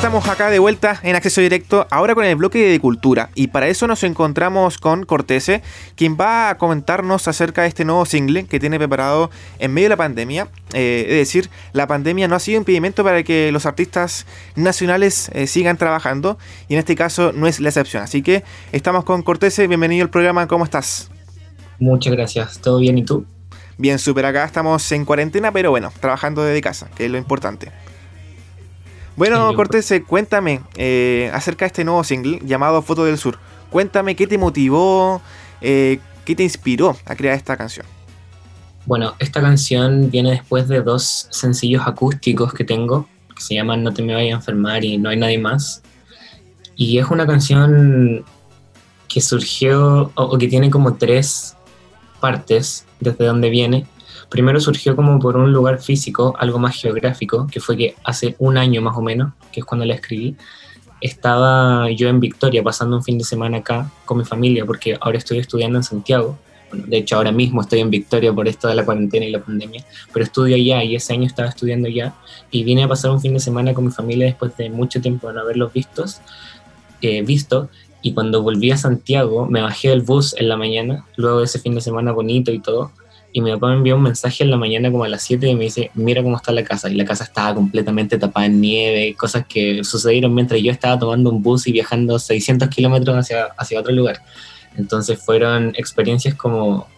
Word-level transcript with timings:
estamos 0.00 0.28
acá 0.28 0.48
de 0.48 0.58
vuelta 0.58 0.98
en 1.02 1.14
acceso 1.14 1.42
directo, 1.42 1.86
ahora 1.90 2.14
con 2.14 2.24
el 2.24 2.34
bloque 2.34 2.58
de 2.58 2.80
cultura. 2.80 3.28
Y 3.34 3.48
para 3.48 3.68
eso 3.68 3.86
nos 3.86 4.02
encontramos 4.02 4.78
con 4.78 5.04
Cortese, 5.04 5.60
quien 5.94 6.16
va 6.18 6.48
a 6.48 6.56
comentarnos 6.56 7.28
acerca 7.28 7.62
de 7.62 7.68
este 7.68 7.84
nuevo 7.84 8.06
single 8.06 8.46
que 8.46 8.58
tiene 8.58 8.78
preparado 8.78 9.30
en 9.58 9.74
medio 9.74 9.84
de 9.84 9.88
la 9.90 9.96
pandemia. 9.98 10.48
Eh, 10.72 11.04
es 11.06 11.16
decir, 11.16 11.50
la 11.74 11.86
pandemia 11.86 12.28
no 12.28 12.34
ha 12.34 12.38
sido 12.38 12.56
impedimento 12.56 13.04
para 13.04 13.22
que 13.24 13.52
los 13.52 13.66
artistas 13.66 14.24
nacionales 14.56 15.30
eh, 15.34 15.46
sigan 15.46 15.76
trabajando, 15.76 16.38
y 16.66 16.72
en 16.72 16.78
este 16.78 16.96
caso 16.96 17.32
no 17.34 17.46
es 17.46 17.60
la 17.60 17.68
excepción. 17.68 18.02
Así 18.02 18.22
que 18.22 18.42
estamos 18.72 19.04
con 19.04 19.20
Cortese, 19.20 19.66
bienvenido 19.66 20.04
al 20.04 20.10
programa, 20.10 20.48
¿cómo 20.48 20.64
estás? 20.64 21.10
Muchas 21.78 22.14
gracias, 22.14 22.58
¿todo 22.58 22.78
bien 22.78 22.96
y 22.96 23.04
tú? 23.04 23.26
Bien, 23.76 23.98
súper, 23.98 24.24
acá 24.24 24.46
estamos 24.46 24.90
en 24.92 25.04
cuarentena, 25.04 25.52
pero 25.52 25.68
bueno, 25.68 25.92
trabajando 26.00 26.42
desde 26.42 26.62
casa, 26.62 26.88
que 26.96 27.04
es 27.04 27.10
lo 27.10 27.18
importante. 27.18 27.70
Bueno, 29.20 29.54
Cortés, 29.54 29.90
eh, 29.90 30.02
cuéntame 30.02 30.62
eh, 30.76 31.30
acerca 31.34 31.66
de 31.66 31.66
este 31.66 31.84
nuevo 31.84 32.02
single 32.04 32.40
llamado 32.42 32.80
Foto 32.80 33.04
del 33.04 33.18
Sur. 33.18 33.38
Cuéntame 33.68 34.16
qué 34.16 34.26
te 34.26 34.38
motivó, 34.38 35.20
eh, 35.60 36.00
qué 36.24 36.34
te 36.34 36.42
inspiró 36.42 36.96
a 37.04 37.14
crear 37.14 37.36
esta 37.36 37.54
canción. 37.54 37.84
Bueno, 38.86 39.16
esta 39.18 39.42
canción 39.42 40.10
viene 40.10 40.30
después 40.30 40.68
de 40.68 40.80
dos 40.80 41.26
sencillos 41.28 41.86
acústicos 41.86 42.54
que 42.54 42.64
tengo, 42.64 43.10
que 43.36 43.42
se 43.42 43.56
llaman 43.56 43.82
No 43.82 43.92
te 43.92 44.02
me 44.02 44.14
vayas 44.14 44.32
a 44.32 44.36
enfermar 44.36 44.86
y 44.86 44.96
No 44.96 45.10
hay 45.10 45.18
nadie 45.18 45.36
más. 45.36 45.82
Y 46.74 46.96
es 46.96 47.04
una 47.10 47.26
canción 47.26 48.24
que 49.06 49.20
surgió, 49.20 50.12
o 50.14 50.38
que 50.38 50.48
tiene 50.48 50.70
como 50.70 50.94
tres 50.94 51.56
partes 52.20 52.86
desde 53.00 53.26
donde 53.26 53.50
viene 53.50 53.86
primero 54.30 54.60
surgió 54.60 54.96
como 54.96 55.18
por 55.18 55.36
un 55.36 55.52
lugar 55.52 55.82
físico, 55.82 56.34
algo 56.38 56.58
más 56.58 56.80
geográfico, 56.80 57.46
que 57.48 57.60
fue 57.60 57.76
que 57.76 57.94
hace 58.04 58.36
un 58.38 58.56
año 58.56 58.80
más 58.80 58.96
o 58.96 59.02
menos, 59.02 59.32
que 59.52 59.60
es 59.60 59.66
cuando 59.66 59.84
la 59.84 59.94
escribí, 59.94 60.36
estaba 61.00 61.90
yo 61.90 62.08
en 62.08 62.20
Victoria 62.20 62.62
pasando 62.62 62.96
un 62.96 63.02
fin 63.02 63.18
de 63.18 63.24
semana 63.24 63.58
acá 63.58 63.90
con 64.04 64.18
mi 64.18 64.24
familia, 64.24 64.64
porque 64.64 64.96
ahora 65.00 65.18
estoy 65.18 65.38
estudiando 65.38 65.78
en 65.78 65.84
Santiago. 65.84 66.38
de 66.72 66.98
hecho, 66.98 67.16
ahora 67.16 67.32
mismo 67.32 67.60
estoy 67.60 67.80
en 67.80 67.90
Victoria 67.90 68.32
por 68.32 68.46
esto 68.46 68.68
de 68.68 68.76
la 68.76 68.84
cuarentena 68.84 69.26
y 69.26 69.32
la 69.32 69.40
pandemia, 69.40 69.84
pero 70.12 70.24
estudio 70.24 70.54
allá 70.54 70.84
y 70.84 70.94
ese 70.94 71.12
año 71.12 71.26
estaba 71.26 71.48
estudiando 71.48 71.88
allá 71.88 72.14
y 72.52 72.62
vine 72.62 72.84
a 72.84 72.88
pasar 72.88 73.10
un 73.10 73.20
fin 73.20 73.34
de 73.34 73.40
semana 73.40 73.74
con 73.74 73.86
mi 73.86 73.90
familia 73.90 74.26
después 74.26 74.56
de 74.56 74.70
mucho 74.70 75.00
tiempo 75.00 75.26
de 75.26 75.34
no 75.34 75.40
haberlos 75.40 75.72
vistos, 75.72 76.20
eh, 77.02 77.22
visto 77.22 77.68
y 78.02 78.12
cuando 78.12 78.42
volví 78.42 78.70
a 78.70 78.76
Santiago 78.76 79.46
me 79.46 79.62
bajé 79.62 79.88
del 79.88 80.02
bus 80.02 80.34
en 80.38 80.48
la 80.48 80.56
mañana, 80.56 81.04
luego 81.16 81.38
de 81.38 81.46
ese 81.46 81.58
fin 81.58 81.74
de 81.74 81.80
semana 81.80 82.12
bonito 82.12 82.52
y 82.52 82.60
todo, 82.60 82.92
y 83.32 83.40
mi 83.40 83.50
papá 83.52 83.68
me 83.68 83.74
envió 83.74 83.96
un 83.96 84.02
mensaje 84.02 84.42
en 84.42 84.50
la 84.50 84.56
mañana 84.56 84.90
como 84.90 85.04
a 85.04 85.08
las 85.08 85.22
7 85.22 85.48
y 85.48 85.54
me 85.54 85.64
dice, 85.64 85.90
mira 85.94 86.22
cómo 86.22 86.36
está 86.36 86.52
la 86.52 86.64
casa. 86.64 86.90
Y 86.90 86.94
la 86.94 87.04
casa 87.04 87.24
estaba 87.24 87.54
completamente 87.54 88.18
tapada 88.18 88.46
en 88.46 88.60
nieve, 88.60 89.14
cosas 89.16 89.46
que 89.46 89.84
sucedieron 89.84 90.34
mientras 90.34 90.60
yo 90.60 90.72
estaba 90.72 90.98
tomando 90.98 91.30
un 91.30 91.42
bus 91.42 91.66
y 91.66 91.72
viajando 91.72 92.18
600 92.18 92.68
kilómetros 92.68 93.16
hacia, 93.16 93.46
hacia 93.56 93.80
otro 93.80 93.92
lugar. 93.92 94.22
Entonces 94.76 95.22
fueron 95.22 95.72
experiencias 95.76 96.34
como, 96.34 96.88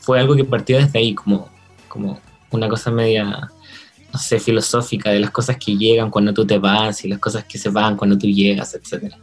fue 0.00 0.20
algo 0.20 0.36
que 0.36 0.44
partió 0.44 0.78
desde 0.78 0.98
ahí, 0.98 1.14
como, 1.14 1.48
como 1.88 2.20
una 2.50 2.68
cosa 2.68 2.90
media, 2.90 3.50
no 4.12 4.18
sé, 4.18 4.40
filosófica 4.40 5.10
de 5.10 5.20
las 5.20 5.30
cosas 5.30 5.56
que 5.56 5.76
llegan 5.76 6.10
cuando 6.10 6.32
tú 6.32 6.46
te 6.46 6.58
vas 6.58 7.04
y 7.04 7.08
las 7.08 7.18
cosas 7.18 7.44
que 7.44 7.58
se 7.58 7.70
van 7.70 7.96
cuando 7.96 8.16
tú 8.16 8.26
llegas, 8.26 8.74
etc. 8.74 9.14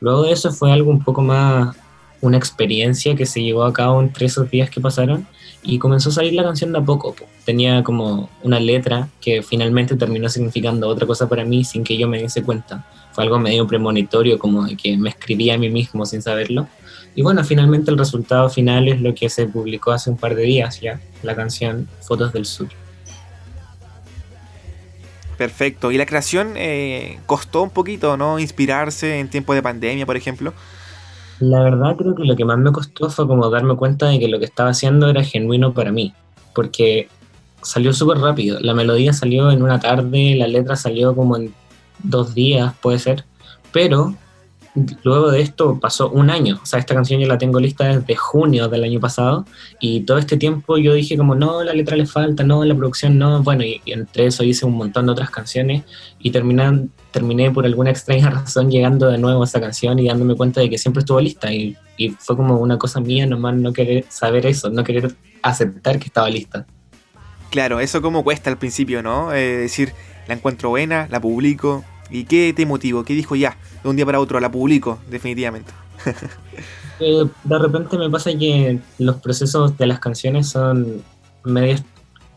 Luego 0.00 0.22
de 0.22 0.32
eso 0.32 0.52
fue 0.52 0.72
algo 0.72 0.90
un 0.90 1.02
poco 1.02 1.22
más, 1.22 1.76
una 2.20 2.36
experiencia 2.36 3.14
que 3.14 3.26
se 3.26 3.42
llevó 3.42 3.64
a 3.64 3.72
cabo 3.72 4.00
entre 4.00 4.26
esos 4.26 4.50
días 4.50 4.70
que 4.70 4.80
pasaron 4.80 5.26
y 5.62 5.78
comenzó 5.78 6.10
a 6.10 6.12
salir 6.12 6.34
la 6.34 6.42
canción 6.42 6.72
de 6.72 6.78
a 6.78 6.82
poco. 6.82 7.14
Tenía 7.44 7.82
como 7.82 8.28
una 8.42 8.60
letra 8.60 9.08
que 9.20 9.42
finalmente 9.42 9.96
terminó 9.96 10.28
significando 10.28 10.88
otra 10.88 11.06
cosa 11.06 11.28
para 11.28 11.44
mí 11.44 11.64
sin 11.64 11.84
que 11.84 11.96
yo 11.96 12.06
me 12.06 12.20
diese 12.20 12.42
cuenta. 12.42 12.86
Fue 13.12 13.24
algo 13.24 13.38
medio 13.38 13.66
premonitorio, 13.66 14.38
como 14.38 14.64
de 14.64 14.76
que 14.76 14.96
me 14.96 15.08
escribía 15.08 15.54
a 15.54 15.58
mí 15.58 15.70
mismo 15.70 16.04
sin 16.04 16.20
saberlo. 16.20 16.68
Y 17.14 17.22
bueno, 17.22 17.44
finalmente 17.44 17.90
el 17.90 17.98
resultado 17.98 18.50
final 18.50 18.88
es 18.88 19.00
lo 19.00 19.14
que 19.14 19.28
se 19.28 19.46
publicó 19.46 19.92
hace 19.92 20.10
un 20.10 20.16
par 20.16 20.34
de 20.34 20.42
días 20.42 20.80
ya, 20.80 21.00
la 21.22 21.36
canción 21.36 21.88
Fotos 22.00 22.32
del 22.32 22.44
Sur. 22.44 22.68
Perfecto. 25.36 25.90
¿Y 25.92 25.98
la 25.98 26.06
creación 26.06 26.54
eh, 26.56 27.18
costó 27.26 27.62
un 27.62 27.70
poquito, 27.70 28.16
no? 28.16 28.38
Inspirarse 28.38 29.18
en 29.18 29.28
tiempos 29.28 29.56
de 29.56 29.62
pandemia, 29.62 30.06
por 30.06 30.16
ejemplo. 30.16 30.52
La 31.40 31.62
verdad 31.62 31.96
creo 31.96 32.14
que 32.14 32.24
lo 32.24 32.36
que 32.36 32.44
más 32.44 32.58
me 32.58 32.72
costó 32.72 33.10
fue 33.10 33.26
como 33.26 33.50
darme 33.50 33.76
cuenta 33.76 34.06
de 34.06 34.18
que 34.18 34.28
lo 34.28 34.38
que 34.38 34.44
estaba 34.44 34.70
haciendo 34.70 35.08
era 35.08 35.24
genuino 35.24 35.74
para 35.74 35.92
mí, 35.92 36.14
porque 36.54 37.08
salió 37.62 37.92
súper 37.92 38.18
rápido. 38.18 38.60
La 38.60 38.74
melodía 38.74 39.12
salió 39.12 39.50
en 39.50 39.62
una 39.62 39.80
tarde, 39.80 40.36
la 40.36 40.46
letra 40.46 40.76
salió 40.76 41.14
como 41.14 41.36
en 41.36 41.52
dos 42.02 42.34
días, 42.34 42.74
puede 42.80 42.98
ser, 42.98 43.24
pero 43.72 44.14
luego 45.04 45.30
de 45.30 45.40
esto 45.40 45.78
pasó 45.80 46.10
un 46.10 46.30
año, 46.30 46.58
o 46.62 46.66
sea, 46.66 46.80
esta 46.80 46.94
canción 46.94 47.20
yo 47.20 47.28
la 47.28 47.38
tengo 47.38 47.60
lista 47.60 47.86
desde 47.86 48.16
junio 48.16 48.68
del 48.68 48.82
año 48.82 48.98
pasado 48.98 49.46
y 49.80 50.00
todo 50.00 50.18
este 50.18 50.36
tiempo 50.36 50.78
yo 50.78 50.94
dije 50.94 51.16
como 51.16 51.34
no, 51.36 51.62
la 51.62 51.72
letra 51.72 51.96
le 51.96 52.06
falta, 52.06 52.42
no, 52.42 52.64
la 52.64 52.74
producción 52.74 53.16
no, 53.16 53.42
bueno, 53.42 53.62
y, 53.62 53.80
entre 53.86 54.26
eso 54.26 54.42
hice 54.42 54.66
un 54.66 54.76
montón 54.76 55.06
de 55.06 55.12
otras 55.12 55.30
canciones 55.30 55.84
y 56.18 56.30
terminan, 56.30 56.90
terminé 57.14 57.50
por 57.50 57.64
alguna 57.64 57.90
extraña 57.90 58.28
razón 58.42 58.70
llegando 58.70 59.08
de 59.08 59.16
nuevo 59.16 59.40
a 59.40 59.46
esta 59.46 59.60
canción 59.60 59.98
y 59.98 60.08
dándome 60.08 60.34
cuenta 60.34 60.60
de 60.60 60.68
que 60.68 60.76
siempre 60.76 61.00
estuvo 61.00 61.18
lista 61.18 61.50
y, 61.50 61.74
y 61.96 62.10
fue 62.10 62.36
como 62.36 62.58
una 62.58 62.76
cosa 62.76 63.00
mía 63.00 63.26
nomás 63.26 63.54
no 63.54 63.72
querer 63.72 64.04
saber 64.10 64.44
eso, 64.44 64.68
no 64.68 64.84
querer 64.84 65.14
aceptar 65.42 65.98
que 65.98 66.06
estaba 66.06 66.28
lista. 66.28 66.66
Claro, 67.50 67.80
eso 67.80 68.02
como 68.02 68.22
cuesta 68.22 68.50
al 68.50 68.58
principio, 68.58 69.02
¿no? 69.02 69.32
Eh, 69.32 69.58
decir, 69.58 69.92
la 70.28 70.34
encuentro 70.34 70.68
buena, 70.70 71.08
la 71.10 71.20
publico, 71.20 71.84
¿Y 72.10 72.24
qué 72.24 72.52
te 72.54 72.66
motivó? 72.66 73.04
¿Qué 73.04 73.14
dijo 73.14 73.34
ya? 73.34 73.56
De 73.82 73.88
un 73.88 73.96
día 73.96 74.06
para 74.06 74.20
otro, 74.20 74.38
la 74.40 74.50
publico, 74.50 74.98
definitivamente. 75.10 75.72
Eh, 77.00 77.24
de 77.42 77.58
repente 77.58 77.98
me 77.98 78.08
pasa 78.08 78.30
que 78.38 78.78
los 78.98 79.16
procesos 79.16 79.76
de 79.76 79.84
las 79.84 79.98
canciones 79.98 80.48
son 80.48 81.02
medias 81.42 81.82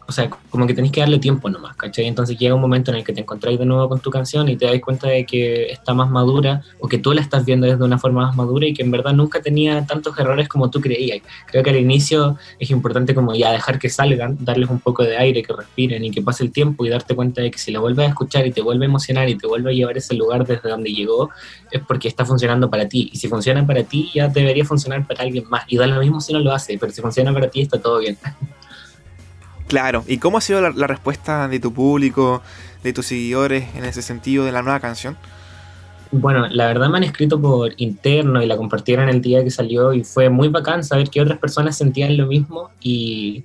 o 0.07 0.11
sea, 0.13 0.29
como 0.49 0.65
que 0.65 0.73
tenés 0.73 0.91
que 0.91 1.01
darle 1.01 1.19
tiempo 1.19 1.49
nomás, 1.49 1.75
¿cachai? 1.75 2.05
Entonces 2.05 2.37
llega 2.37 2.55
un 2.55 2.61
momento 2.61 2.91
en 2.91 2.97
el 2.97 3.03
que 3.03 3.11
te 3.11 3.19
encontráis 3.19 3.59
de 3.59 3.65
nuevo 3.65 3.89
con 3.89 3.99
tu 3.99 4.09
canción 4.09 4.47
y 4.47 4.55
te 4.55 4.65
das 4.65 4.79
cuenta 4.79 5.07
de 5.07 5.25
que 5.25 5.65
está 5.65 5.93
más 5.93 6.09
madura 6.09 6.61
o 6.79 6.87
que 6.87 6.97
tú 6.97 7.11
la 7.13 7.19
estás 7.19 7.45
viendo 7.45 7.67
desde 7.67 7.83
una 7.83 7.97
forma 7.97 8.27
más 8.27 8.35
madura 8.35 8.65
y 8.65 8.73
que 8.73 8.83
en 8.83 8.91
verdad 8.91 9.11
nunca 9.11 9.41
tenía 9.41 9.85
tantos 9.85 10.17
errores 10.17 10.47
como 10.47 10.69
tú 10.69 10.79
creías. 10.79 11.21
Creo 11.47 11.61
que 11.61 11.71
al 11.71 11.75
inicio 11.75 12.37
es 12.57 12.71
importante 12.71 13.13
como 13.13 13.35
ya 13.35 13.51
dejar 13.51 13.79
que 13.79 13.89
salgan, 13.89 14.37
darles 14.39 14.69
un 14.69 14.79
poco 14.79 15.03
de 15.03 15.17
aire, 15.17 15.43
que 15.43 15.51
respiren 15.51 16.05
y 16.05 16.09
que 16.09 16.21
pase 16.21 16.45
el 16.45 16.51
tiempo 16.53 16.85
y 16.85 16.89
darte 16.89 17.13
cuenta 17.13 17.41
de 17.41 17.51
que 17.51 17.59
si 17.59 17.71
la 17.73 17.79
vuelves 17.79 18.05
a 18.05 18.09
escuchar 18.09 18.47
y 18.47 18.51
te 18.51 18.61
vuelve 18.61 18.85
a 18.85 18.87
emocionar 18.87 19.27
y 19.27 19.35
te 19.35 19.45
vuelve 19.45 19.71
a 19.71 19.73
llevar 19.73 19.95
a 19.95 19.99
ese 19.99 20.15
lugar 20.15 20.47
desde 20.47 20.69
donde 20.69 20.93
llegó, 20.93 21.31
es 21.69 21.81
porque 21.81 22.07
está 22.07 22.23
funcionando 22.23 22.69
para 22.69 22.87
ti. 22.87 23.09
Y 23.11 23.17
si 23.17 23.27
funciona 23.27 23.67
para 23.67 23.83
ti, 23.83 24.09
ya 24.13 24.29
debería 24.29 24.63
funcionar 24.63 25.05
para 25.05 25.23
alguien 25.23 25.43
más. 25.49 25.65
Y 25.67 25.75
da 25.75 25.85
lo 25.85 25.99
mismo 25.99 26.21
si 26.21 26.31
no 26.31 26.39
lo 26.39 26.53
hace, 26.53 26.77
pero 26.77 26.93
si 26.93 27.01
funciona 27.01 27.33
para 27.33 27.49
ti, 27.49 27.61
está 27.61 27.81
todo 27.81 27.99
bien. 27.99 28.17
Claro, 29.67 30.03
¿y 30.07 30.17
cómo 30.17 30.37
ha 30.37 30.41
sido 30.41 30.61
la, 30.61 30.87
respuesta 30.87 31.47
de 31.47 31.59
tu 31.59 31.73
público, 31.73 32.41
de 32.83 32.93
tus 32.93 33.07
seguidores 33.07 33.75
en 33.75 33.83
ese 33.83 34.01
sentido 34.01 34.45
de 34.45 34.53
la 34.53 34.61
nueva 34.61 34.79
canción? 34.79 35.17
Bueno, 36.11 36.47
la 36.47 36.67
verdad 36.67 36.89
me 36.89 36.97
han 36.97 37.03
escrito 37.03 37.39
por 37.41 37.73
interno 37.75 38.41
y 38.41 38.45
la 38.45 38.55
compartieron 38.55 39.09
el 39.09 39.21
día 39.21 39.43
que 39.43 39.51
salió 39.51 39.91
y 39.91 40.05
fue 40.05 40.29
muy 40.29 40.47
bacán 40.47 40.85
saber 40.85 41.09
que 41.09 41.21
otras 41.21 41.37
personas 41.37 41.77
sentían 41.77 42.15
lo 42.15 42.27
mismo 42.27 42.71
y 42.79 43.43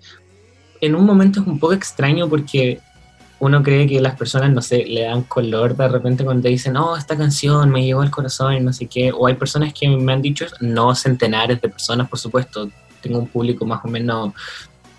en 0.81 0.94
un 0.94 1.05
momento 1.05 1.41
es 1.41 1.47
un 1.47 1.59
poco 1.59 1.72
extraño 1.72 2.28
porque 2.28 2.81
uno 3.41 3.60
cree 3.65 3.89
que 3.89 4.00
las 4.00 4.15
personas, 4.15 4.53
no 4.53 4.62
sé, 4.62 4.84
le 4.84 5.03
dan 5.03 5.22
color 5.25 5.77
de 5.77 5.89
repente 5.89 6.22
cuando 6.22 6.44
te 6.44 6.50
dicen, 6.50 6.77
oh, 6.77 6.97
esta 6.97 7.16
canción 7.16 7.69
me 7.71 7.84
llegó 7.84 8.03
al 8.03 8.12
corazón 8.12 8.54
y 8.54 8.60
no 8.60 8.72
sé 8.72 8.87
qué, 8.87 9.10
o 9.10 9.27
hay 9.27 9.34
personas 9.34 9.75
que 9.75 9.89
me 9.89 10.12
han 10.12 10.22
dicho, 10.22 10.47
no 10.60 10.94
centenares 10.94 11.60
de 11.60 11.69
personas, 11.69 12.09
por 12.09 12.21
supuesto, 12.21 12.71
tengo 13.00 13.19
un 13.19 13.27
público 13.27 13.66
más 13.66 13.84
o 13.84 13.89
menos 13.89 14.33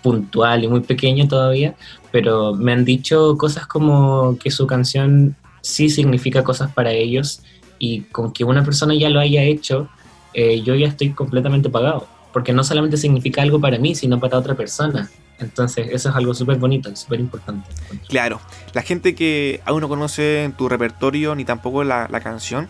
puntual 0.04 0.62
y 0.62 0.68
muy 0.68 0.80
pequeño 0.80 1.26
todavía, 1.26 1.74
pero 2.12 2.54
me 2.54 2.72
han 2.72 2.84
dicho 2.84 3.38
cosas 3.38 3.66
como 3.66 4.36
que 4.38 4.50
su 4.50 4.66
canción 4.66 5.34
sí 5.62 5.88
significa 5.88 6.44
cosas 6.44 6.70
para 6.70 6.92
ellos 6.92 7.40
y 7.78 8.02
con 8.12 8.30
que 8.30 8.44
una 8.44 8.62
persona 8.62 8.94
ya 8.94 9.08
lo 9.08 9.18
haya 9.18 9.42
hecho, 9.42 9.88
eh, 10.34 10.60
yo 10.60 10.74
ya 10.74 10.88
estoy 10.88 11.12
completamente 11.12 11.70
pagado, 11.70 12.06
porque 12.34 12.52
no 12.52 12.62
solamente 12.64 12.98
significa 12.98 13.40
algo 13.40 13.58
para 13.58 13.78
mí, 13.78 13.94
sino 13.94 14.20
para 14.20 14.36
otra 14.36 14.54
persona. 14.54 15.08
Entonces, 15.38 15.88
eso 15.90 16.10
es 16.10 16.14
algo 16.14 16.34
súper 16.34 16.58
bonito 16.58 16.94
súper 16.94 17.18
importante. 17.18 17.66
Claro, 18.06 18.40
la 18.74 18.82
gente 18.82 19.14
que 19.14 19.62
aún 19.64 19.80
no 19.80 19.88
conoce 19.88 20.52
tu 20.58 20.68
repertorio 20.68 21.34
ni 21.34 21.46
tampoco 21.46 21.82
la, 21.82 22.20
canción, 22.22 22.68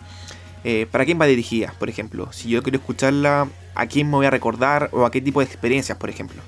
eh, 0.63 0.87
¿para 0.89 1.03
quién 1.03 1.19
va 1.19 1.25
dirigida, 1.25 1.73
por 1.79 1.89
ejemplo? 1.89 2.29
Si 2.31 2.47
yo 2.47 2.63
quiero 2.63 2.77
escucharla, 2.77 3.49
¿a 3.75 3.87
quién 3.87 4.07
me 4.09 4.15
voy 4.15 4.25
a 4.25 4.31
recordar 4.31 4.89
o 4.93 5.05
a 5.05 5.11
qué 5.11 5.19
tipo 5.19 5.41
de 5.41 5.47
experiencias, 5.47 5.97
por 5.97 6.09
ejemplo? 6.09 6.41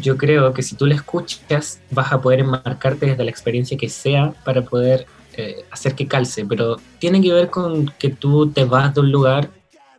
Yo 0.00 0.16
creo 0.16 0.52
que 0.52 0.62
si 0.62 0.76
tú 0.76 0.86
la 0.86 0.94
escuchas 0.94 1.80
vas 1.90 2.12
a 2.12 2.20
poder 2.20 2.40
enmarcarte 2.40 3.06
desde 3.06 3.24
la 3.24 3.30
experiencia 3.30 3.76
que 3.76 3.88
sea 3.88 4.32
para 4.44 4.62
poder 4.62 5.06
eh, 5.36 5.64
hacer 5.70 5.94
que 5.94 6.06
calce, 6.06 6.44
pero 6.46 6.76
tiene 6.98 7.20
que 7.20 7.32
ver 7.32 7.50
con 7.50 7.92
que 7.98 8.10
tú 8.10 8.50
te 8.50 8.64
vas 8.64 8.94
de 8.94 9.00
un 9.00 9.12
lugar 9.12 9.50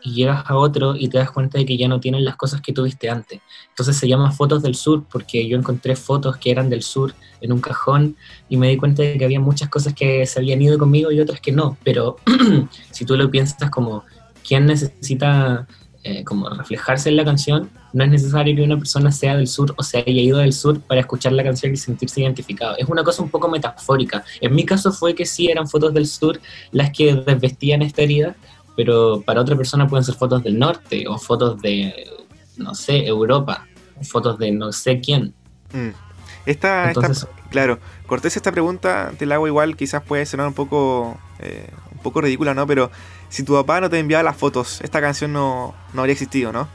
y 0.01 0.13
llegas 0.13 0.44
a 0.48 0.56
otro 0.56 0.96
y 0.96 1.10
te 1.10 1.18
das 1.18 1.31
cuenta 1.31 1.57
de 1.57 1.66
que 1.66 1.78
ya 1.78 1.88
no 1.88 2.00
tienen 2.00 2.24
las 2.24 2.36
cosas 2.38 2.62
que 2.62 2.74
tuviste 2.74 3.10
antes. 3.10 3.42
Entonces 3.69 3.98
se 3.98 4.07
llama 4.07 4.31
Fotos 4.31 4.62
del 4.62 4.75
Sur 4.75 5.04
porque 5.12 5.48
yo 5.48 5.57
encontré 5.57 5.96
fotos 5.96 6.38
que 6.38 6.52
eran 6.52 6.69
del 6.69 6.84
sur 6.84 7.13
en 7.42 7.52
un 7.52 7.60
cajón 7.60 8.16
y 8.48 8.57
me 8.57 8.69
di 8.69 8.78
cuenta 8.78 9.04
de 9.04 9.18
que 9.18 9.25
había 9.25 9.40
muchas 9.40 9.69
cosas 9.69 9.94
que 9.94 10.25
se 10.25 10.40
habían 10.40 10.62
ido 10.62 10.78
conmigo 10.78 11.12
y 11.12 11.19
otras 11.19 11.42
que 11.42 11.52
no. 11.52 11.78
Pero 11.84 12.18
si 12.92 13.06
tú 13.06 13.18
lo 13.18 13.30
piensas 13.30 13.69
como, 13.69 14.04
¿quién 14.48 14.66
necesita 14.66 15.68
eh, 16.04 16.24
como 16.24 16.50
reflejarse 16.50 17.10
en 17.10 17.18
la 17.18 17.25
canción? 17.25 17.69
No 17.94 18.04
es 18.04 18.10
necesario 18.10 18.56
que 18.56 18.62
una 18.64 18.78
persona 18.78 19.12
sea 19.12 19.36
del 19.36 19.48
sur 19.48 19.74
o 19.78 19.84
se 19.84 19.98
haya 19.98 20.12
ido 20.12 20.38
del 20.40 20.54
sur 20.54 20.80
para 20.82 21.02
escuchar 21.02 21.34
la 21.34 21.44
canción 21.44 21.74
y 21.74 21.78
sentirse 21.78 22.22
identificado. 22.22 22.76
Es 22.78 22.88
una 22.88 23.04
cosa 23.04 23.24
un 23.24 23.30
poco 23.30 23.50
metafórica. 23.50 24.24
En 24.42 24.54
mi 24.54 24.66
caso 24.66 24.92
fue 24.92 25.16
que 25.16 25.26
sí 25.26 25.48
eran 25.50 25.68
fotos 25.68 25.94
del 25.94 26.08
sur 26.08 26.40
las 26.72 26.92
que 26.92 27.16
desvestían 27.16 27.82
esta 27.82 28.04
herida, 28.04 28.36
pero 28.76 29.22
para 29.22 29.42
otra 29.42 29.56
persona 29.56 29.88
pueden 29.88 30.04
ser 30.04 30.16
fotos 30.16 30.44
del 30.44 30.58
norte 30.58 31.06
o 31.08 31.18
fotos 31.18 31.62
de, 31.62 31.94
no 32.58 32.76
sé, 32.76 33.06
Europa, 33.06 33.68
fotos 34.04 34.38
de 34.38 34.52
no 34.52 34.72
sé 34.72 35.00
quién. 35.02 35.34
Mm. 35.74 35.90
Esta, 36.46 36.94
claro, 37.50 37.80
Cortés, 38.08 38.36
esta 38.36 38.52
pregunta 38.52 39.12
te 39.18 39.26
la 39.26 39.36
hago 39.36 39.48
igual, 39.48 39.76
quizás 39.76 40.02
puede 40.02 40.26
sonar 40.26 40.48
un 40.48 40.54
poco, 40.54 41.20
eh, 41.40 41.70
un 41.92 42.00
poco 42.00 42.22
ridícula, 42.22 42.54
¿no? 42.54 42.66
Pero 42.66 42.90
si 43.30 43.44
tu 43.44 43.54
papá 43.54 43.82
no 43.82 43.90
te 43.90 44.00
enviaba 44.00 44.24
las 44.24 44.36
fotos, 44.36 44.82
esta 44.82 45.00
canción 45.02 45.32
no, 45.32 45.76
no 45.94 46.02
habría 46.02 46.14
existido, 46.14 46.52
¿no? 46.52 46.68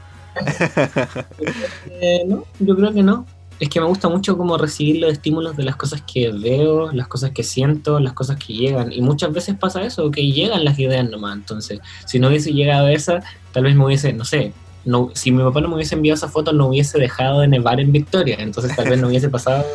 Eh, 2.01 2.23
no, 2.27 2.45
yo 2.59 2.75
creo 2.75 2.93
que 2.93 3.03
no. 3.03 3.25
Es 3.59 3.69
que 3.69 3.79
me 3.79 3.85
gusta 3.85 4.09
mucho 4.09 4.37
como 4.37 4.57
recibir 4.57 5.01
los 5.01 5.13
estímulos 5.13 5.55
de 5.55 5.63
las 5.63 5.77
cosas 5.77 6.01
que 6.01 6.29
veo, 6.31 6.91
las 6.91 7.07
cosas 7.07 7.31
que 7.31 7.41
siento, 7.41 7.99
las 7.99 8.13
cosas 8.13 8.37
que 8.37 8.53
llegan. 8.53 8.91
Y 8.91 9.01
muchas 9.01 9.31
veces 9.31 9.55
pasa 9.55 9.83
eso, 9.83 10.11
que 10.11 10.29
llegan 10.29 10.65
las 10.65 10.77
ideas 10.77 11.09
nomás. 11.09 11.37
Entonces, 11.37 11.79
si 12.05 12.19
no 12.19 12.27
hubiese 12.27 12.51
llegado 12.51 12.89
esa, 12.89 13.23
tal 13.53 13.63
vez 13.63 13.75
me 13.75 13.85
hubiese, 13.85 14.11
no 14.11 14.25
sé, 14.25 14.51
no, 14.83 15.09
si 15.13 15.31
mi 15.31 15.41
papá 15.41 15.61
no 15.61 15.69
me 15.69 15.75
hubiese 15.75 15.95
enviado 15.95 16.15
esa 16.15 16.27
foto, 16.27 16.51
no 16.51 16.67
hubiese 16.67 16.99
dejado 16.99 17.41
de 17.41 17.47
nevar 17.47 17.79
en 17.79 17.91
Victoria. 17.91 18.35
Entonces, 18.39 18.75
tal 18.75 18.89
vez 18.89 18.99
no 18.99 19.07
hubiese 19.07 19.29
pasado 19.29 19.65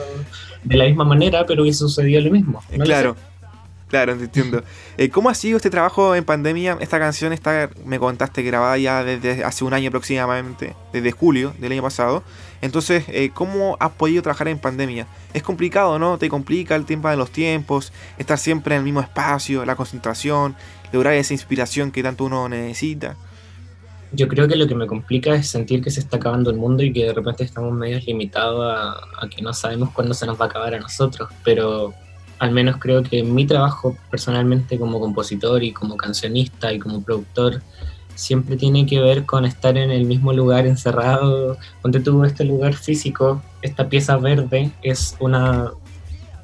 de 0.62 0.76
la 0.76 0.84
misma 0.84 1.04
manera, 1.04 1.46
pero 1.46 1.62
hubiese 1.62 1.78
sucedido 1.78 2.20
lo 2.20 2.30
mismo. 2.30 2.62
claro. 2.84 3.16
Claro, 3.90 4.12
entiendo. 4.12 4.62
Eh, 4.96 5.08
¿Cómo 5.08 5.30
ha 5.30 5.34
sido 5.34 5.56
este 5.56 5.70
trabajo 5.70 6.14
en 6.14 6.24
pandemia? 6.24 6.76
Esta 6.78 6.98
canción 6.98 7.32
está, 7.32 7.70
me 7.86 7.98
contaste, 7.98 8.42
grabada 8.42 8.76
ya 8.76 9.02
desde 9.02 9.44
hace 9.44 9.64
un 9.64 9.72
año 9.72 9.88
aproximadamente, 9.88 10.74
desde 10.92 11.10
julio 11.10 11.54
del 11.58 11.72
año 11.72 11.82
pasado. 11.82 12.22
Entonces, 12.60 13.04
eh, 13.08 13.30
¿cómo 13.32 13.78
has 13.80 13.92
podido 13.92 14.22
trabajar 14.22 14.48
en 14.48 14.58
pandemia? 14.58 15.06
Es 15.32 15.42
complicado, 15.42 15.98
¿no? 15.98 16.18
Te 16.18 16.28
complica 16.28 16.76
el 16.76 16.84
tiempo 16.84 17.08
de 17.08 17.16
los 17.16 17.30
tiempos, 17.30 17.94
estar 18.18 18.36
siempre 18.36 18.74
en 18.74 18.80
el 18.80 18.84
mismo 18.84 19.00
espacio, 19.00 19.64
la 19.64 19.74
concentración, 19.74 20.54
lograr 20.92 21.14
esa 21.14 21.32
inspiración 21.32 21.90
que 21.90 22.02
tanto 22.02 22.24
uno 22.24 22.46
necesita. 22.46 23.16
Yo 24.12 24.28
creo 24.28 24.46
que 24.48 24.56
lo 24.56 24.66
que 24.66 24.74
me 24.74 24.86
complica 24.86 25.34
es 25.34 25.48
sentir 25.48 25.82
que 25.82 25.90
se 25.90 26.00
está 26.00 26.18
acabando 26.18 26.50
el 26.50 26.56
mundo 26.58 26.82
y 26.82 26.92
que 26.92 27.06
de 27.06 27.14
repente 27.14 27.44
estamos 27.44 27.72
medio 27.72 27.98
limitados 28.00 28.60
a, 28.70 29.24
a 29.24 29.28
que 29.30 29.40
no 29.40 29.54
sabemos 29.54 29.92
cuándo 29.92 30.12
se 30.12 30.26
nos 30.26 30.38
va 30.38 30.44
a 30.44 30.48
acabar 30.48 30.74
a 30.74 30.80
nosotros, 30.80 31.30
pero 31.42 31.94
al 32.40 32.50
menos 32.52 32.78
creo 32.78 33.02
que 33.02 33.22
mi 33.22 33.46
trabajo 33.46 33.96
personalmente 34.10 34.78
como 34.78 34.98
compositor 34.98 35.62
y 35.62 35.72
como 35.72 35.96
cancionista 35.96 36.72
y 36.72 36.78
como 36.78 37.02
productor 37.02 37.62
siempre 38.14 38.56
tiene 38.56 38.86
que 38.86 38.98
ver 38.98 39.26
con 39.26 39.44
estar 39.44 39.76
en 39.76 39.90
el 39.90 40.06
mismo 40.06 40.32
lugar 40.32 40.66
encerrado. 40.66 41.58
Donde 41.82 42.00
tuvo 42.00 42.24
este 42.24 42.44
lugar 42.44 42.74
físico, 42.74 43.42
esta 43.60 43.88
pieza 43.88 44.16
verde 44.16 44.72
es 44.82 45.16
una 45.20 45.70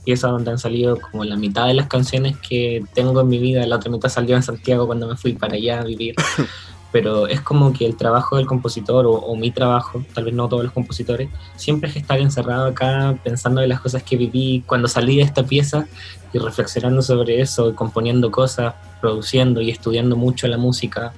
pieza 0.04 0.28
donde 0.28 0.50
han 0.50 0.58
salido 0.58 1.00
como 1.00 1.24
la 1.24 1.36
mitad 1.36 1.66
de 1.66 1.74
las 1.74 1.88
canciones 1.88 2.36
que 2.36 2.84
tengo 2.94 3.22
en 3.22 3.28
mi 3.28 3.38
vida, 3.38 3.66
la 3.66 3.76
otra 3.76 3.90
mitad 3.90 4.08
salió 4.08 4.36
en 4.36 4.42
Santiago 4.42 4.86
cuando 4.86 5.08
me 5.08 5.16
fui 5.16 5.32
para 5.32 5.54
allá 5.54 5.80
a 5.80 5.84
vivir. 5.84 6.14
pero 6.92 7.26
es 7.26 7.40
como 7.40 7.72
que 7.72 7.84
el 7.84 7.96
trabajo 7.96 8.36
del 8.36 8.46
compositor 8.46 9.06
o, 9.06 9.34
mi 9.36 9.50
trabajo, 9.50 10.02
tal 10.14 10.24
vez 10.24 10.34
no 10.34 10.48
todos 10.48 10.64
los 10.64 10.72
compositores, 10.72 11.28
siempre 11.56 11.90
es 11.90 11.96
estar 11.96 12.18
encerrado 12.18 12.66
acá 12.66 13.18
pensando 13.22 13.60
en 13.60 13.68
las 13.68 13.80
cosas 13.80 14.02
que 14.02 14.16
viví 14.16 14.62
cuando 14.66 14.88
salí 14.88 15.16
de 15.16 15.22
esta 15.22 15.44
pieza 15.44 15.86
y 16.32 16.38
reflexionando 16.38 17.02
sobre 17.02 17.40
eso, 17.40 17.74
componiendo 17.74 18.30
cosas, 18.30 18.74
produciendo 19.00 19.60
y 19.60 19.70
estudiando 19.70 20.16
mucho 20.16 20.46
la 20.48 20.58
música. 20.58 21.12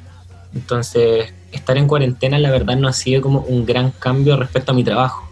Entonces, 0.55 1.33
estar 1.53 1.77
en 1.77 1.87
cuarentena 1.87 2.39
la 2.39 2.51
verdad 2.51 2.77
no 2.77 2.89
ha 2.89 2.93
sido 2.93 3.23
como 3.23 3.41
un 3.41 3.65
gran 3.67 3.91
cambio 3.91 4.37
respecto 4.37 4.73
a 4.73 4.75
mi 4.75 4.85
trabajo. 4.85 5.31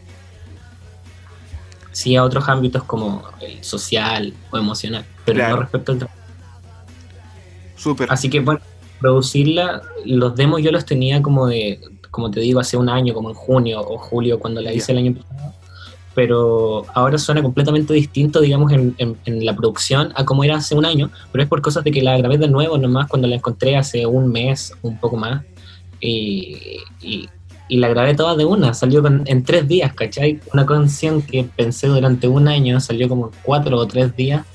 Sí 1.92 2.14
a 2.14 2.22
otros 2.22 2.48
ámbitos 2.48 2.84
como 2.84 3.22
el 3.40 3.64
social 3.64 4.34
o 4.50 4.58
emocional, 4.58 5.04
pero 5.24 5.48
no 5.48 5.56
respecto 5.56 5.92
al 5.92 5.98
trabajo. 5.98 6.20
Súper. 7.76 8.12
Así 8.12 8.28
que 8.28 8.40
bueno, 8.40 8.60
producirla, 9.00 9.82
los 10.04 10.34
demos 10.36 10.62
yo 10.62 10.72
los 10.72 10.84
tenía 10.84 11.22
como 11.22 11.46
de, 11.46 11.80
como 12.10 12.30
te 12.30 12.40
digo, 12.40 12.60
hace 12.60 12.76
un 12.76 12.88
año, 12.88 13.14
como 13.14 13.28
en 13.28 13.34
junio 13.34 13.80
o 13.80 13.98
julio, 13.98 14.38
cuando 14.38 14.60
la 14.60 14.72
hice 14.72 14.92
el 14.92 14.98
año 14.98 15.14
pasado. 15.14 15.52
Pero 16.14 16.86
ahora 16.94 17.18
suena 17.18 17.42
completamente 17.42 17.92
distinto, 17.92 18.40
digamos, 18.40 18.72
en, 18.72 18.94
en, 18.96 19.44
la 19.44 19.54
producción 19.54 20.12
a 20.14 20.24
como 20.24 20.42
era 20.42 20.56
hace 20.56 20.74
un 20.74 20.86
año, 20.86 21.10
pero 21.30 21.42
es 21.42 21.48
por 21.48 21.60
cosas 21.60 21.84
de 21.84 21.90
que 21.90 22.02
la 22.02 22.16
grabé 22.16 22.38
de 22.38 22.48
nuevo 22.48 22.78
nomás 22.78 23.06
cuando 23.08 23.28
la 23.28 23.36
encontré 23.36 23.76
hace 23.76 24.06
un 24.06 24.32
mes, 24.32 24.72
un 24.80 24.98
poco 24.98 25.18
más. 25.18 25.44
Y, 26.00 26.78
y, 27.02 27.28
la 27.68 27.88
grabé 27.88 28.14
toda 28.14 28.36
de 28.36 28.44
una, 28.44 28.72
salió 28.72 29.04
en 29.06 29.44
tres 29.44 29.66
días, 29.66 29.92
¿cachai? 29.92 30.40
Una 30.54 30.64
canción 30.64 31.20
que 31.20 31.44
pensé 31.44 31.88
durante 31.88 32.28
un 32.28 32.46
año, 32.46 32.78
salió 32.80 33.08
como 33.08 33.32
cuatro 33.42 33.76
o 33.76 33.86
tres 33.86 34.16
días 34.16 34.46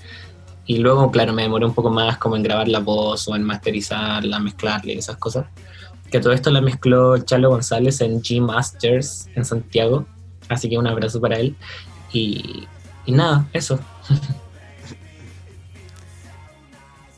y 0.72 0.78
luego, 0.78 1.12
claro, 1.12 1.34
me 1.34 1.42
demoré 1.42 1.66
un 1.66 1.74
poco 1.74 1.90
más 1.90 2.18
como 2.18 2.38
en 2.38 2.44
grabar 2.44 2.70
la 2.70 2.80
voz 2.80 3.28
o 3.28 3.36
en 3.36 3.44
masterizarla, 3.44 4.40
mezclarla 4.40 4.94
y 4.94 5.00
esas 5.00 5.18
cosas. 5.18 5.46
Que 6.10 6.22
todo 6.22 6.32
esto 6.32 6.50
la 6.50 6.62
mezcló 6.62 7.18
Chalo 7.18 7.50
González 7.50 8.00
en 8.00 8.22
G 8.22 8.40
Masters 8.40 9.28
en 9.36 9.44
Santiago. 9.44 10.06
Así 10.48 10.70
que 10.70 10.78
un 10.78 10.88
abrazo 10.88 11.20
para 11.20 11.36
él. 11.40 11.58
Y, 12.14 12.70
y 13.06 13.12
nada, 13.12 13.46
eso. 13.52 13.82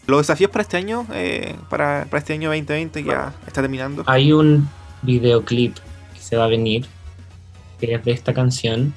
¿Los 0.07 0.21
desafíos 0.21 0.50
para 0.50 0.63
este 0.63 0.77
año? 0.77 1.05
Eh, 1.13 1.55
para, 1.69 2.07
para, 2.09 2.17
este 2.17 2.33
año 2.33 2.50
2020 2.50 3.03
ya 3.03 3.35
está 3.45 3.61
terminando. 3.61 4.01
Hay 4.07 4.33
un 4.33 4.67
videoclip 5.03 5.75
que 6.15 6.19
se 6.19 6.38
va 6.38 6.45
a 6.45 6.47
venir, 6.47 6.88
que 7.79 7.94
es 7.94 8.03
de 8.03 8.13
esta 8.13 8.33
canción. 8.33 8.95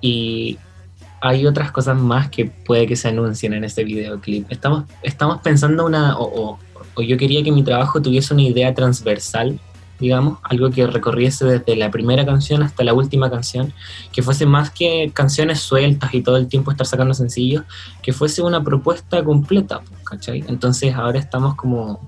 Y 0.00 0.56
hay 1.24 1.46
otras 1.46 1.72
cosas 1.72 1.98
más 1.98 2.28
que 2.28 2.44
puede 2.44 2.86
que 2.86 2.96
se 2.96 3.08
anuncien 3.08 3.54
en 3.54 3.64
este 3.64 3.82
videoclip. 3.82 4.52
Estamos, 4.52 4.84
estamos 5.02 5.40
pensando 5.40 5.86
una, 5.86 6.16
o, 6.18 6.58
yo 6.98 7.16
quería 7.16 7.42
que 7.42 7.50
mi 7.50 7.64
trabajo 7.64 8.02
tuviese 8.02 8.34
una 8.34 8.42
idea 8.42 8.74
transversal, 8.74 9.58
digamos, 9.98 10.38
algo 10.42 10.68
que 10.68 10.86
recorriese 10.86 11.46
desde 11.46 11.76
la 11.76 11.90
primera 11.90 12.26
canción 12.26 12.62
hasta 12.62 12.84
la 12.84 12.92
última 12.92 13.30
canción, 13.30 13.72
que 14.12 14.22
fuese 14.22 14.44
más 14.44 14.68
que 14.68 15.12
canciones 15.14 15.60
sueltas 15.60 16.12
y 16.12 16.20
todo 16.20 16.36
el 16.36 16.46
tiempo 16.46 16.70
estar 16.70 16.86
sacando 16.86 17.14
sencillos, 17.14 17.64
que 18.02 18.12
fuese 18.12 18.42
una 18.42 18.62
propuesta 18.62 19.24
completa, 19.24 19.80
¿cachai? 20.04 20.44
Entonces 20.46 20.94
ahora 20.94 21.18
estamos 21.18 21.54
como 21.54 22.06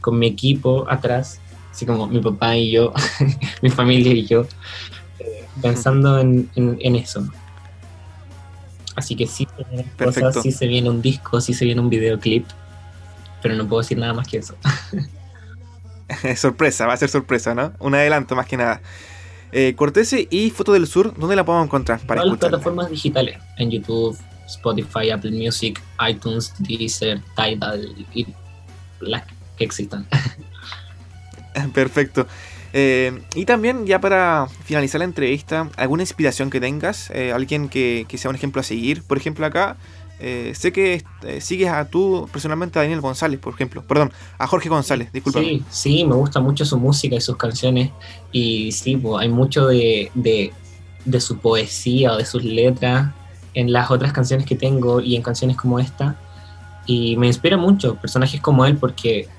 con 0.00 0.20
mi 0.20 0.28
equipo 0.28 0.86
atrás, 0.88 1.40
así 1.72 1.84
como 1.84 2.06
mi 2.06 2.20
papá 2.20 2.56
y 2.56 2.70
yo, 2.70 2.92
mi 3.60 3.70
familia 3.70 4.12
y 4.12 4.24
yo, 4.24 4.46
eh, 5.18 5.48
pensando 5.60 6.20
en, 6.20 6.48
en, 6.54 6.78
en 6.80 6.94
eso. 6.94 7.26
Así 8.96 9.14
que 9.14 9.26
sí 9.26 9.46
se 9.56 9.64
vienen 9.64 9.90
cosas, 9.96 10.42
sí 10.42 10.50
se 10.50 10.66
viene 10.66 10.90
un 10.90 11.02
disco, 11.02 11.40
sí 11.40 11.52
se 11.52 11.66
viene 11.66 11.80
un 11.80 11.90
videoclip, 11.90 12.46
pero 13.42 13.54
no 13.54 13.68
puedo 13.68 13.82
decir 13.82 13.98
nada 13.98 14.14
más 14.14 14.26
que 14.26 14.38
eso. 14.38 14.56
sorpresa, 16.36 16.86
va 16.86 16.94
a 16.94 16.96
ser 16.96 17.10
sorpresa, 17.10 17.54
¿no? 17.54 17.72
Un 17.78 17.94
adelanto 17.94 18.34
más 18.34 18.46
que 18.46 18.56
nada. 18.56 18.80
Eh, 19.52 19.74
Cortese 19.76 20.26
y 20.30 20.50
Foto 20.50 20.72
del 20.72 20.86
Sur, 20.86 21.14
¿dónde 21.16 21.36
la 21.36 21.44
podemos 21.44 21.66
encontrar? 21.66 22.00
Para 22.00 22.22
Todas 22.22 22.40
las 22.40 22.50
plataformas 22.50 22.90
digitales, 22.90 23.38
en 23.58 23.70
YouTube, 23.70 24.18
Spotify, 24.46 25.10
Apple 25.10 25.30
Music, 25.30 25.80
iTunes, 26.08 26.54
Deezer, 26.58 27.20
Tidal 27.36 27.94
y 28.14 28.26
las 29.00 29.24
que 29.56 29.64
existan. 29.64 30.06
Perfecto. 31.74 32.26
Eh, 32.78 33.22
y 33.34 33.46
también, 33.46 33.86
ya 33.86 34.02
para 34.02 34.48
finalizar 34.64 34.98
la 34.98 35.06
entrevista, 35.06 35.70
alguna 35.78 36.02
inspiración 36.02 36.50
que 36.50 36.60
tengas, 36.60 37.08
eh, 37.08 37.32
alguien 37.32 37.70
que, 37.70 38.06
sea 38.18 38.28
un 38.28 38.36
ejemplo 38.36 38.60
a 38.60 38.64
seguir. 38.64 39.02
Por 39.02 39.16
ejemplo, 39.16 39.46
acá 39.46 39.78
eh, 40.20 40.52
sé 40.54 40.74
que 40.74 41.02
sigues 41.40 41.70
a 41.70 41.86
tú 41.88 42.28
personalmente 42.30 42.78
a 42.78 42.82
Daniel 42.82 43.00
González, 43.00 43.40
por 43.40 43.54
ejemplo. 43.54 43.82
Perdón, 43.82 44.12
a 44.36 44.46
Jorge 44.46 44.68
González, 44.68 45.10
disculpa. 45.10 45.40
Sí, 45.40 45.64
sí, 45.70 46.04
me 46.04 46.16
gusta 46.16 46.38
mucho 46.40 46.66
su 46.66 46.76
música 46.76 47.16
y 47.16 47.20
sus 47.22 47.38
canciones. 47.38 47.92
Y 48.30 48.70
sí, 48.72 49.00
hay 49.18 49.30
mucho 49.30 49.68
de, 49.68 50.10
de, 50.14 50.52
de 51.06 51.20
su 51.22 51.38
poesía 51.38 52.12
o 52.12 52.18
de 52.18 52.26
sus 52.26 52.44
letras 52.44 53.10
en 53.54 53.72
las 53.72 53.90
otras 53.90 54.12
canciones 54.12 54.44
que 54.44 54.54
tengo 54.54 55.00
y 55.00 55.16
en 55.16 55.22
canciones 55.22 55.56
como 55.56 55.78
esta. 55.78 56.20
Y 56.84 57.16
me 57.16 57.26
inspira 57.26 57.56
mucho 57.56 57.94
personajes 57.94 58.42
como 58.42 58.66
él 58.66 58.76
porque 58.76 59.30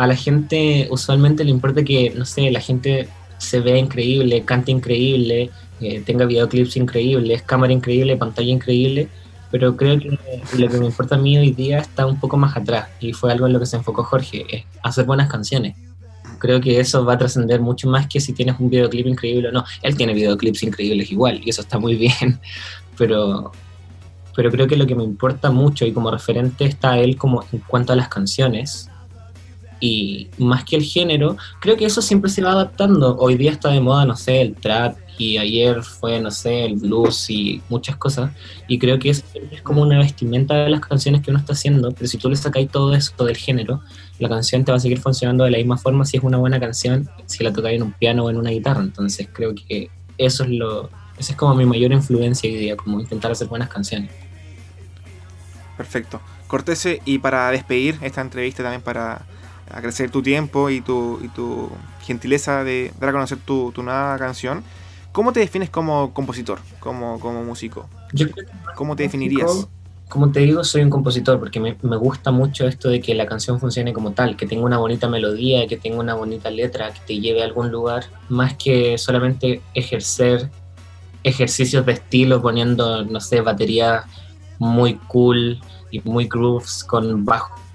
a 0.00 0.06
la 0.06 0.16
gente 0.16 0.88
usualmente 0.90 1.44
le 1.44 1.50
importa 1.50 1.84
que, 1.84 2.10
no 2.16 2.24
sé, 2.24 2.50
la 2.50 2.60
gente 2.60 3.06
se 3.36 3.60
vea 3.60 3.76
increíble, 3.76 4.46
cante 4.46 4.72
increíble, 4.72 5.50
eh, 5.78 6.00
tenga 6.06 6.24
videoclips 6.24 6.78
increíbles, 6.78 7.42
cámara 7.42 7.74
increíble, 7.74 8.16
pantalla 8.16 8.50
increíble, 8.50 9.08
pero 9.50 9.76
creo 9.76 9.98
que 9.98 10.18
lo 10.56 10.68
que 10.70 10.78
me 10.78 10.86
importa 10.86 11.16
a 11.16 11.18
mí 11.18 11.36
hoy 11.36 11.50
día 11.50 11.80
está 11.80 12.06
un 12.06 12.18
poco 12.18 12.38
más 12.38 12.56
atrás 12.56 12.88
y 12.98 13.12
fue 13.12 13.30
algo 13.30 13.46
en 13.46 13.52
lo 13.52 13.60
que 13.60 13.66
se 13.66 13.76
enfocó 13.76 14.02
Jorge, 14.02 14.64
hacer 14.82 15.04
buenas 15.04 15.28
canciones. 15.28 15.76
Creo 16.38 16.62
que 16.62 16.80
eso 16.80 17.04
va 17.04 17.12
a 17.12 17.18
trascender 17.18 17.60
mucho 17.60 17.86
más 17.86 18.06
que 18.06 18.20
si 18.20 18.32
tienes 18.32 18.58
un 18.58 18.70
videoclip 18.70 19.06
increíble 19.06 19.48
o 19.48 19.52
no. 19.52 19.66
Él 19.82 19.96
tiene 19.98 20.14
videoclips 20.14 20.62
increíbles 20.62 21.12
igual 21.12 21.42
y 21.44 21.50
eso 21.50 21.60
está 21.60 21.78
muy 21.78 21.96
bien, 21.96 22.40
pero, 22.96 23.52
pero 24.34 24.50
creo 24.50 24.66
que 24.66 24.76
lo 24.76 24.86
que 24.86 24.94
me 24.94 25.04
importa 25.04 25.50
mucho 25.50 25.84
y 25.84 25.92
como 25.92 26.10
referente 26.10 26.64
está 26.64 26.98
él 26.98 27.18
como 27.18 27.44
en 27.52 27.58
cuanto 27.58 27.92
a 27.92 27.96
las 27.96 28.08
canciones 28.08 28.90
y 29.80 30.28
más 30.38 30.64
que 30.64 30.76
el 30.76 30.84
género, 30.84 31.36
creo 31.60 31.76
que 31.76 31.86
eso 31.86 32.02
siempre 32.02 32.30
se 32.30 32.42
va 32.42 32.52
adaptando. 32.52 33.16
Hoy 33.18 33.36
día 33.36 33.50
está 33.50 33.70
de 33.70 33.80
moda, 33.80 34.04
no 34.04 34.16
sé, 34.16 34.40
el 34.42 34.54
trap, 34.54 34.96
y 35.20 35.36
ayer 35.36 35.82
fue, 35.82 36.18
no 36.18 36.30
sé, 36.30 36.64
el 36.64 36.76
blues 36.76 37.28
y 37.28 37.60
muchas 37.68 37.96
cosas, 37.96 38.30
y 38.68 38.78
creo 38.78 38.98
que 38.98 39.10
es, 39.10 39.22
es 39.50 39.60
como 39.60 39.82
una 39.82 39.98
vestimenta 39.98 40.54
de 40.64 40.70
las 40.70 40.80
canciones 40.80 41.20
que 41.20 41.30
uno 41.30 41.38
está 41.38 41.52
haciendo, 41.52 41.92
pero 41.92 42.06
si 42.06 42.16
tú 42.16 42.30
le 42.30 42.36
sacáis 42.36 42.70
todo 42.70 42.94
eso 42.94 43.12
del 43.24 43.36
género, 43.36 43.82
la 44.18 44.30
canción 44.30 44.64
te 44.64 44.72
va 44.72 44.78
a 44.78 44.80
seguir 44.80 44.98
funcionando 44.98 45.44
de 45.44 45.50
la 45.50 45.58
misma 45.58 45.76
forma 45.76 46.06
si 46.06 46.16
es 46.16 46.22
una 46.22 46.38
buena 46.38 46.58
canción, 46.58 47.06
si 47.26 47.44
la 47.44 47.52
tocáis 47.52 47.76
en 47.76 47.82
un 47.82 47.92
piano 47.92 48.24
o 48.24 48.30
en 48.30 48.38
una 48.38 48.48
guitarra, 48.48 48.80
entonces 48.80 49.28
creo 49.30 49.54
que 49.54 49.90
eso 50.16 50.44
es 50.44 50.50
lo, 50.50 50.88
esa 51.18 51.32
es 51.32 51.36
como 51.36 51.54
mi 51.54 51.66
mayor 51.66 51.92
influencia 51.92 52.50
hoy 52.50 52.56
día, 52.56 52.76
como 52.76 52.98
intentar 52.98 53.30
hacer 53.30 53.48
buenas 53.48 53.68
canciones. 53.68 54.10
Perfecto. 55.76 56.18
Cortese, 56.46 57.02
y 57.04 57.18
para 57.18 57.50
despedir 57.50 57.98
esta 58.00 58.22
entrevista 58.22 58.62
también 58.62 58.80
para 58.80 59.26
agradecer 59.70 60.10
tu 60.10 60.22
tiempo 60.22 60.70
y 60.70 60.80
tu, 60.80 61.20
y 61.22 61.28
tu 61.28 61.70
gentileza 62.02 62.64
de 62.64 62.92
dar 63.00 63.10
a 63.10 63.12
conocer 63.12 63.38
tu, 63.38 63.72
tu 63.72 63.82
nueva 63.82 64.16
canción, 64.18 64.62
¿Cómo 65.12 65.32
te 65.32 65.40
defines 65.40 65.70
como 65.70 66.14
compositor, 66.14 66.60
como, 66.78 67.18
como 67.18 67.42
músico? 67.42 67.88
¿Cómo 68.76 68.94
te 68.94 69.04
definirías? 69.04 69.66
Como 70.08 70.30
te 70.30 70.40
digo, 70.40 70.62
soy 70.64 70.82
un 70.82 70.90
compositor 70.90 71.38
porque 71.38 71.60
me, 71.60 71.76
me, 71.82 71.96
gusta 71.96 72.30
mucho 72.30 72.66
esto 72.66 72.88
de 72.88 73.00
que 73.00 73.14
la 73.14 73.26
canción 73.26 73.60
funcione 73.60 73.92
como 73.92 74.12
tal, 74.12 74.36
que 74.36 74.46
tenga 74.46 74.64
una 74.64 74.78
bonita 74.78 75.08
melodía, 75.08 75.66
que 75.66 75.76
tenga 75.76 75.98
una 75.98 76.14
bonita 76.14 76.50
letra, 76.50 76.92
que 76.92 77.00
te 77.06 77.20
lleve 77.20 77.42
a 77.42 77.44
algún 77.44 77.70
lugar, 77.70 78.04
más 78.28 78.54
que 78.54 78.98
solamente 78.98 79.62
ejercer 79.74 80.48
ejercicios 81.22 81.84
de 81.86 81.92
estilo 81.92 82.40
poniendo, 82.40 83.04
no 83.04 83.20
sé, 83.20 83.40
batería 83.40 84.04
muy 84.58 84.94
cool 85.08 85.60
y 85.90 86.00
muy 86.00 86.26
grooves 86.26 86.84
con 86.84 87.24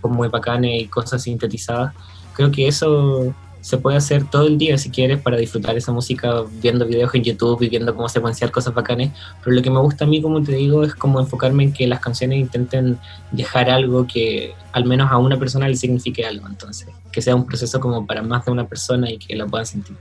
bajos 0.06 0.16
muy 0.16 0.28
bacanes 0.28 0.84
y 0.84 0.88
cosas 0.88 1.24
sintetizadas. 1.24 1.94
Creo 2.34 2.52
que 2.52 2.68
eso 2.68 3.34
se 3.62 3.78
puede 3.80 3.98
hacer 3.98 4.30
todo 4.30 4.46
el 4.46 4.60
día 4.60 4.78
si 4.78 4.92
quieres 4.92 5.20
para 5.20 5.38
disfrutar 5.38 5.76
esa 5.76 5.92
música 5.92 6.44
viendo 6.62 6.86
videos 6.86 7.16
en 7.16 7.24
YouTube 7.24 7.64
y 7.64 7.70
viendo 7.70 7.96
cómo 7.96 8.08
secuenciar 8.08 8.52
cosas 8.52 8.76
bacanes. 8.76 9.12
Pero 9.44 9.56
lo 9.56 9.62
que 9.64 9.72
me 9.72 9.80
gusta 9.80 10.06
a 10.06 10.08
mí, 10.08 10.22
como 10.22 10.44
te 10.44 10.52
digo, 10.52 10.84
es 10.84 10.94
como 10.94 11.20
enfocarme 11.20 11.64
en 11.64 11.74
que 11.74 11.88
las 11.88 12.00
canciones 12.00 12.40
intenten 12.40 13.00
dejar 13.32 13.70
algo 13.70 14.06
que 14.06 14.54
al 14.72 14.86
menos 14.86 15.12
a 15.12 15.18
una 15.18 15.40
persona 15.40 15.68
le 15.68 15.76
signifique 15.76 16.24
algo. 16.26 16.46
Entonces, 16.48 16.90
que 17.12 17.22
sea 17.24 17.36
un 17.36 17.48
proceso 17.48 17.80
como 17.80 18.06
para 18.06 18.22
más 18.22 18.46
de 18.46 18.52
una 18.52 18.68
persona 18.68 19.10
y 19.10 19.18
que 19.18 19.36
la 19.36 19.48
puedan 19.48 19.66
sentir. 19.66 19.98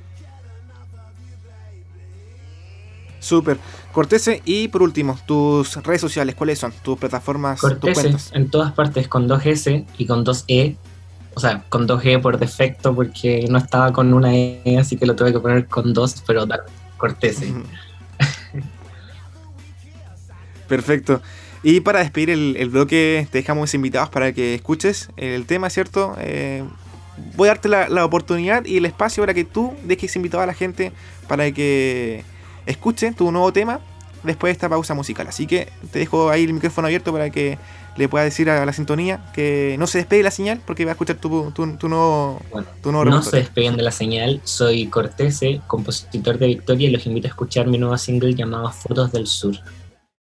Súper. 3.24 3.58
Cortese, 3.92 4.42
y 4.44 4.68
por 4.68 4.82
último, 4.82 5.18
tus 5.26 5.76
redes 5.82 6.00
sociales, 6.00 6.34
¿cuáles 6.34 6.58
son? 6.58 6.72
Tus 6.82 6.98
plataformas, 6.98 7.60
Cortese, 7.60 8.14
en 8.32 8.50
todas 8.50 8.72
partes, 8.72 9.08
con 9.08 9.26
dos 9.26 9.44
S 9.46 9.86
y 9.96 10.06
con 10.06 10.24
dos 10.24 10.44
E 10.48 10.76
o 11.34 11.40
sea, 11.40 11.64
con 11.68 11.88
2G 11.88 12.20
por 12.20 12.38
defecto 12.38 12.94
porque 12.94 13.46
no 13.50 13.58
estaba 13.58 13.92
con 13.92 14.14
una 14.14 14.34
E, 14.34 14.78
así 14.78 14.96
que 14.96 15.04
lo 15.04 15.16
tuve 15.16 15.32
que 15.32 15.40
poner 15.40 15.66
con 15.66 15.92
dos, 15.92 16.22
pero 16.26 16.46
cortés. 16.96 17.40
Perfecto. 20.68 21.20
Y 21.62 21.80
para 21.80 22.00
despedir 22.00 22.30
el, 22.30 22.68
bloque, 22.70 23.26
te 23.30 23.38
dejamos 23.38 23.74
invitados 23.74 24.10
para 24.10 24.32
que 24.32 24.54
escuches 24.54 25.08
el 25.16 25.46
tema, 25.46 25.70
¿cierto? 25.70 26.14
Eh, 26.18 26.62
voy 27.36 27.48
a 27.48 27.52
darte 27.52 27.68
la, 27.68 27.88
la, 27.88 28.04
oportunidad 28.04 28.64
y 28.64 28.76
el 28.76 28.84
espacio 28.84 29.22
para 29.22 29.34
que 29.34 29.44
tú 29.44 29.74
dejes 29.84 30.14
invitado 30.16 30.42
a 30.42 30.46
la 30.46 30.54
gente 30.54 30.92
para 31.26 31.50
que 31.52 32.22
escuche 32.66 33.12
tu 33.12 33.30
nuevo 33.30 33.52
tema 33.52 33.80
después 34.22 34.50
de 34.50 34.52
esta 34.52 34.68
pausa 34.68 34.94
musical. 34.94 35.26
Así 35.28 35.46
que 35.46 35.68
te 35.92 36.00
dejo 36.00 36.30
ahí 36.30 36.44
el 36.44 36.52
micrófono 36.52 36.86
abierto 36.86 37.12
para 37.12 37.30
que 37.30 37.58
le 37.96 38.08
pueda 38.08 38.24
decir 38.24 38.50
a 38.50 38.64
la 38.66 38.72
sintonía 38.72 39.24
que 39.32 39.76
no 39.78 39.86
se 39.86 39.98
despegue 39.98 40.22
la 40.22 40.30
señal 40.30 40.60
porque 40.66 40.84
va 40.84 40.92
a 40.92 40.94
escuchar 40.94 41.16
tu, 41.16 41.52
tu, 41.52 41.66
nuevo, 41.88 42.40
tu 42.82 42.90
nuevo 42.90 43.04
No 43.04 43.22
se 43.22 43.36
despeguen 43.36 43.76
de 43.76 43.82
la 43.82 43.92
señal. 43.92 44.40
Soy 44.44 44.86
Cortese, 44.86 45.60
compositor 45.66 46.38
de 46.38 46.48
Victoria, 46.48 46.88
y 46.88 46.92
los 46.92 47.06
invito 47.06 47.28
a 47.28 47.30
escuchar 47.30 47.66
mi 47.66 47.78
nuevo 47.78 47.96
single 47.98 48.34
llamado 48.34 48.70
Fotos 48.72 49.12
del 49.12 49.26
Sur. 49.26 49.54